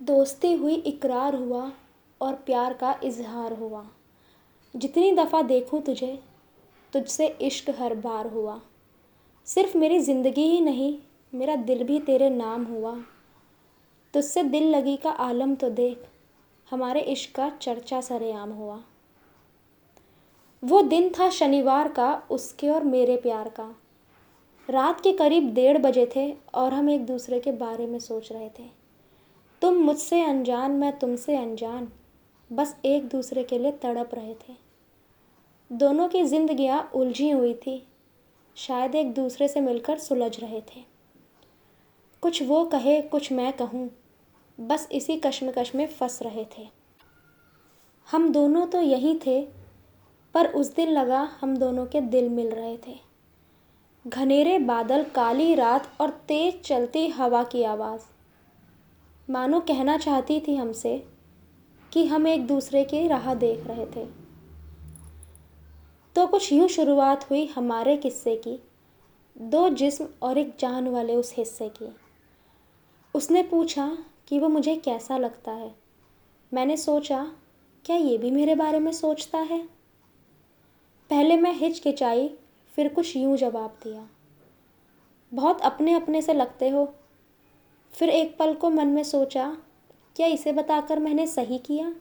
दोस्ती 0.00 0.52
हुई, 0.52 0.74
इकरार 0.74 1.34
हुआ 1.34 1.72
और 2.20 2.34
प्यार 2.34 2.72
का 2.72 2.98
इजहार 3.04 3.52
हुआ। 3.52 3.84
जितनी 4.74 5.12
दफ़ा 5.12 5.42
देखूँ 5.42 5.80
तुझे, 5.82 6.18
तुझसे 6.92 7.26
इश्क 7.26 7.70
हर 7.78 7.94
बार 7.94 8.26
हुआ। 8.26 8.60
सिर्फ़ 9.46 9.78
मेरी 9.78 9.98
ज़िंदगी 9.98 10.42
ही 10.42 10.60
नहीं, 10.60 10.98
मेरा 11.32 11.56
दिल 11.56 11.84
भी 11.84 11.98
तेरे 12.00 12.30
नाम 12.30 12.64
हुआ। 12.64 12.94
तुझसे 14.14 14.42
दिल 14.42 14.68
लगी 14.70 14.96
का 14.96 15.10
आलम 15.10 15.54
तो 15.54 15.70
देख, 15.70 16.04
हमारे 16.70 17.00
इश्क 17.00 17.34
का 17.34 17.50
चर्चा 17.50 18.00
सरेआम 18.00 18.50
हुआ। 18.50 18.80
वो 20.62 20.82
दिन 20.82 21.10
था 21.10 21.30
शनिवार 21.30 21.88
का, 21.88 22.22
उसके 22.30 22.68
और 22.68 22.84
मेरे 22.84 23.16
प्यार 23.16 23.48
का। 23.48 23.74
रात 24.68 25.00
के 25.00 25.12
करीब 25.12 25.52
डेढ़ 25.54 25.78
बजे 25.78 26.10
थे 26.16 26.32
और 26.54 26.74
हम 26.74 26.90
एक 26.90 27.06
दूसरे 27.06 27.40
के 27.40 27.52
बारे 27.52 27.86
में 27.86 27.98
सोच 27.98 28.32
रहे 28.32 28.48
थे। 28.48 28.83
तुम 29.64 29.74
मुझसे 29.74 30.24
अनजान, 30.24 30.70
मैं 30.70 30.98
तुमसे 30.98 31.36
अनजान। 31.36 31.92
बस 32.52 32.76
एक 32.84 33.08
दूसरे 33.08 33.44
के 33.44 33.58
लिए 33.58 33.72
तड़प 33.72 34.10
रहे 34.14 34.34
थे। 34.34 34.54
दोनों 35.72 36.08
की 36.08 36.24
जिंदगियाँ 36.24 36.90
उलझी 36.94 37.30
हुई 37.30 37.54
थी। 37.54 37.86
शायद 38.56 38.94
एक 38.94 39.14
दूसरे 39.14 39.48
से 39.48 39.60
मिलकर 39.60 39.98
सुलझ 39.98 40.40
रहे 40.40 40.60
थे। 40.60 40.84
कुछ 42.22 42.42
वो 42.42 42.64
कहे, 42.64 43.02
कुछ 43.02 43.32
मैं 43.32 43.52
कहूँ। 43.52 43.90
बस 44.60 44.88
इसी 44.92 45.16
कश्मकश 45.16 45.74
में 45.74 45.86
फंस 45.86 46.22
रहे 46.22 46.44
थे। 46.44 46.68
हम 48.10 48.32
दोनों 48.32 48.66
तो 48.66 48.80
यहीं 48.80 49.18
थे, 49.26 49.48
पर 50.34 50.46
उस 50.46 50.74
दिन 50.74 50.88
लगा 50.88 51.28
हम 51.40 51.56
दोनों 51.56 51.86
के 51.86 52.00
दिल 52.00 52.28
मिल 52.28 52.48
रहे 52.48 52.76
थे। 52.76 52.98
घनेरे 54.06 54.58
बादल, 54.58 55.04
काली 55.04 55.54
रात 55.54 56.00
और 56.00 56.10
तेज 56.10 56.62
चलती 56.62 57.08
हवा 57.08 57.44
की 57.44 57.62
आवाज़। 57.62 58.13
मानो 59.28 59.60
कहना 59.60 59.96
चाहती 59.98 60.40
थी 60.40 60.54
हमसे 60.56 60.96
कि 61.92 62.04
हम 62.06 62.26
एक 62.26 62.46
दूसरे 62.46 62.84
की 62.84 63.06
राह 63.08 63.34
देख 63.34 63.66
रहे 63.66 63.86
थे। 63.86 64.06
तो 66.16 66.26
कुछ 66.26 66.52
यूँ 66.52 66.66
शुरुआत 66.68 67.30
हुई 67.30 67.44
हमारे 67.46 67.96
किस्से 67.96 68.34
की, 68.36 68.58
दो 69.36 69.68
जिस्म 69.68 70.06
और 70.22 70.38
एक 70.38 70.54
जान 70.58 70.88
वाले 70.88 71.16
उस 71.16 71.32
हिस्से 71.36 71.68
की। 71.68 71.88
उसने 73.14 73.42
पूछा 73.42 73.86
कि 74.28 74.38
वो 74.38 74.48
मुझे 74.48 74.74
कैसा 74.76 75.16
लगता 75.18 75.52
है? 75.52 75.74
मैंने 76.52 76.76
सोचा, 76.76 77.26
क्या 77.84 77.96
ये 77.96 78.18
भी 78.18 78.30
मेरे 78.30 78.54
बारे 78.54 78.78
में 78.78 78.92
सोचता 78.92 79.38
है? 79.38 79.58
पहले 81.10 81.36
मैं 81.36 81.52
हिचकिचाई, 81.52 82.28
फिर 82.74 82.88
कुछ 82.88 83.16
यूँ 83.16 83.36
जवाब 83.36 83.78
दिया, 83.84 84.06
बहुत 85.32 85.60
अपने 85.60 85.94
अपने 85.94 86.22
से 86.22 86.34
लगते 86.34 86.68
हो 86.68 86.84
फिर 87.94 88.08
एक 88.08 88.36
पल 88.38 88.54
को 88.54 88.70
मन 88.70 88.88
में 88.88 89.02
सोचा, 89.02 89.56
क्या 90.16 90.26
इसे 90.26 90.52
बताकर 90.52 90.98
मैंने 90.98 91.26
सही 91.26 91.58
किया? 91.58 91.94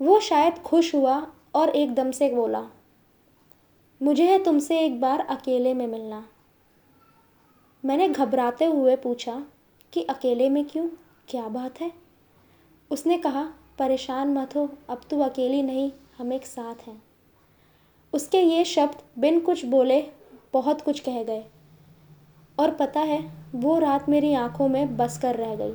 वो 0.00 0.20
शायद 0.20 0.58
खुश 0.58 0.94
हुआ 0.94 1.32
और 1.54 1.68
एकदम 1.68 2.10
से 2.10 2.30
बोला, 2.30 2.66
मुझे 4.02 4.30
है 4.30 4.44
तुमसे 4.44 4.80
एक 4.80 5.00
बार 5.00 5.20
अकेले 5.20 5.74
में 5.74 5.86
मिलना। 5.86 6.28
मैंने 7.84 8.08
घबराते 8.08 8.64
हुए 8.64 8.96
पूछा, 8.96 9.44
कि 9.92 10.02
अकेले 10.02 10.48
में 10.48 10.64
क्यों? 10.64 10.88
क्या 11.28 11.48
बात 11.48 11.80
है? 11.80 11.92
उसने 12.90 13.18
कहा, 13.18 13.42
परेशान 13.78 14.34
मत 14.34 14.56
हो, 14.56 14.68
अब 14.88 15.00
तू 15.10 15.20
अकेली 15.20 15.62
नहीं, 15.62 15.92
हम 16.18 16.32
एक 16.32 16.46
साथ 16.46 16.88
हैं। 16.88 17.02
उसके 18.12 18.40
ये 18.40 18.64
शब्द 18.64 19.02
बिन 19.18 19.40
कुछ 19.40 19.64
बोले, 19.64 20.02
बहुत 20.52 20.80
कुछ 20.80 21.00
कह 21.00 21.22
गए। 21.22 21.44
और 22.60 22.70
पता 22.70 23.00
है, 23.00 23.32
वो 23.54 23.78
रात 23.78 24.08
मेरी 24.08 24.34
आँखों 24.34 24.68
में 24.68 24.96
बस 24.96 25.18
कर 25.18 25.36
रह 25.36 25.54
गई। 25.54 25.74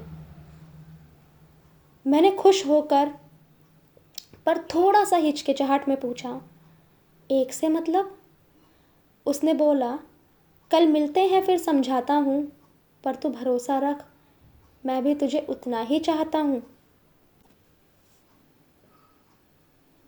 मैंने 2.08 2.32
खुश 2.32 2.68
होकर, 2.68 3.12
पर 4.46 4.58
थोड़ा 4.58 5.04
सा 5.04 5.18
हिचकिचाहट 5.18 5.88
में 5.88 6.00
पूछा, 6.00 6.42
एक 7.32 7.54
से 7.54 7.70
मतलब? 7.70 8.18
उसने 9.26 9.54
बोला, 9.54 10.00
कल 10.72 10.88
मिलते 10.88 11.20
हैं, 11.20 11.42
फिर 11.44 11.58
समझाता 11.58 12.14
हूँ, 12.14 12.52
पर 13.04 13.16
तू 13.16 13.30
भरोसा 13.30 13.78
रख, 13.78 14.06
मैं 14.86 15.04
भी 15.04 15.16
तुझे 15.16 15.46
उतना 15.50 15.80
ही 15.80 16.00
चाहता 16.00 16.40
हूँ। 16.40 16.64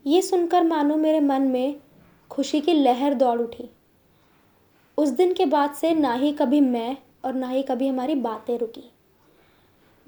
ये 0.06 0.22
सुनकर 0.22 0.64
मानो 0.64 0.96
मेरे 0.96 1.20
मन 1.20 1.42
में 1.42 1.76
खुशी 2.30 2.62
की 2.62 2.74
लहर 2.74 3.14
दौड़ 3.14 3.40
उठी। 3.40 3.70
उस 4.98 5.10
दिन 5.10 5.34
के 5.34 5.46
बाद 5.46 5.74
से 5.74 5.94
ना 5.94 6.14
ही 6.14 6.32
कभी 6.32 6.62
मैं 6.62 6.98
और 7.26 7.34
ना 7.34 7.48
ही 7.48 7.64
कभी 7.64 7.88
हमारी 7.88 8.16
बातें 8.16 8.58
रुकी। 8.58 8.92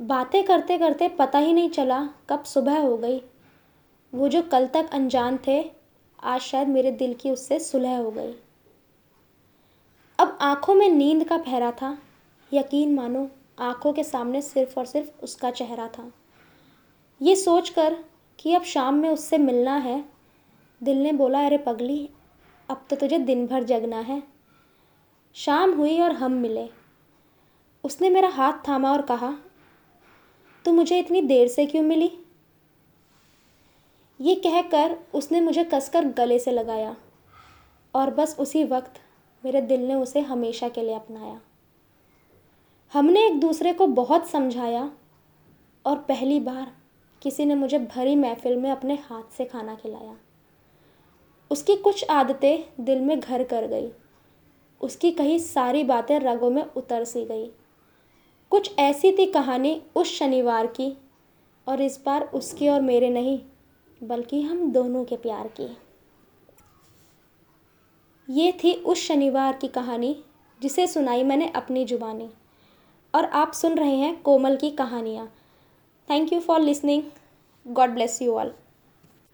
बातें 0.02 0.44
करते 0.44 0.78
करते 0.78 1.10
पता 1.10 1.40
ही 1.40 1.54
नहीं 1.54 1.70
चला 1.70 2.10
कब 2.30 2.44
सुबह 2.44 2.80
हो 2.80 2.98
गई। 2.98 3.22
वो 4.14 4.28
जो 4.28 4.42
कल 4.42 4.68
तक 4.68 4.90
अनजान 4.94 5.40
थे, 5.48 5.72
आज 6.24 6.42
शायद 6.42 6.68
मेरे 6.68 6.92
दिल 6.92 7.14
की 7.14 7.32
उससे 7.32 7.60
सुलह 7.60 7.98
हो 7.98 8.12
गई। 8.12 8.34
अब 10.20 10.38
आँखों 10.42 10.74
में 10.74 10.90
नींद 10.90 11.28
का 11.28 11.38
पहरा 11.38 11.72
था। 11.72 11.98
यकीन 12.54 12.96
मानो, 12.96 13.30
आँखों 13.60 13.94
के 13.94 14.04
सामने 14.04 14.42
सिर्फ़ 14.42 14.80
और 14.80 14.86
सिर्फ़ 14.86 15.24
उसका 15.24 15.52
चेहरा 15.52 15.88
था। 15.88 16.12
ये 17.22 17.36
सोचकर 17.36 17.98
कि 18.40 18.54
अब 18.54 18.64
शाम 18.64 18.96
में 18.96 19.10
उससे 19.10 19.38
मिलना 19.38 19.76
है, 19.76 20.06
दिल 20.84 20.98
ने 20.98 21.12
बोला, 21.12 21.46
अरे 21.46 21.58
पगली, 21.58 22.10
अब 22.70 22.86
तो 22.90 22.96
तुझे 22.96 23.20
दिन 23.20 23.48
भर 23.48 23.64
जगना 23.64 24.00
है। 24.00 24.39
शाम 25.36 25.74
हुई 25.74 26.00
और 26.00 26.12
हम 26.12 26.32
मिले। 26.32 26.70
उसने 27.84 28.10
मेरा 28.10 28.28
हाथ 28.28 28.54
थामा 28.68 28.92
और 28.92 29.02
कहा, 29.02 29.32
तू 30.66 30.74
मुझे 30.74 31.00
इतनी 31.00 31.22
देर 31.22 31.48
से 31.48 31.66
क्यों 31.66 31.84
मिली? 31.84 32.12
ये 34.22 34.36
कहकर 34.36 34.98
उसने 35.14 35.42
मुझे 35.42 35.64
कसकर 35.64 36.06
गले 36.06 36.40
से 36.40 36.52
लगाया 36.52 36.96
और 37.94 38.10
बस 38.10 38.36
उसी 38.40 38.64
वक्त 38.64 39.00
मेरे 39.46 39.62
दिल 39.62 39.88
ने 39.88 39.96
उसे 39.96 40.20
हमेशा 40.20 40.70
के 40.70 40.82
लिए 40.82 40.96
अपनाया। 40.96 41.42
हमने 42.94 43.26
एक 43.28 43.40
दूसरे 43.40 43.74
को 43.74 43.88
बहुत 43.88 44.28
समझाया 44.28 44.92
और 45.86 45.98
पहली 45.98 46.40
बार 46.40 46.72
किसी 47.22 47.46
ने 47.46 47.56
मुझे 47.56 47.80
भरी 47.80 48.16
महफिल 48.16 48.56
में 48.56 48.72
अपने 48.72 48.96
हाथ 48.96 49.34
से 49.34 49.46
खाना 49.46 49.76
खिलाया। 49.76 50.16
उसकी 51.52 51.76
कुछ 51.76 52.10
आदतें 52.10 52.86
दिल 52.86 53.02
में 53.02 53.20
घर 53.20 53.44
कर 53.44 53.68
गई। 53.68 53.92
उसकी 54.82 55.12
कही 55.12 55.40
सारी 55.40 55.84
बातें 55.84 56.20
रगों 56.20 56.50
में 56.50 56.64
उतर 56.64 57.04
सी 57.04 57.26
गई। 57.26 57.48
कुछ 58.52 58.78
ऐसी 58.80 59.12
थी 59.12 59.26
कहानी 59.26 59.82
उस 59.96 60.18
शनिवार 60.20 60.68
की, 60.68 60.98
और 61.68 61.82
इस 61.82 62.00
बार 62.06 62.24
उसकी 62.24 62.70
और 62.70 62.82
मेरे 62.82 63.10
नहीं, 63.10 63.40
बल्कि 64.04 64.42
हम 64.42 64.72
दोनों 64.72 65.06
के 65.06 65.16
प्यार 65.16 65.48
की। 65.48 65.78
ये 68.30 68.52
थी 68.52 68.74
उस 68.74 68.98
शनिवार 68.98 69.58
की 69.58 69.68
कहानी, 69.68 70.24
जिसे 70.62 70.88
सुनाई 70.88 71.24
मैंने 71.24 71.50
अपनी 71.50 71.86
जुबानी। 71.86 72.30
और 73.16 73.26
आप 73.26 73.52
सुन 73.52 73.76
रहे 73.76 73.96
हैं 73.96 74.22
कोमल 74.22 74.56
की 74.56 74.70
कहानियाँ। 74.72 75.28
Thank 76.10 76.34
you 76.34 76.40
for 76.40 76.60
listening 76.60 77.04
God 77.68 77.90
bless 77.90 78.22
you 78.22 78.34
all 78.34 78.54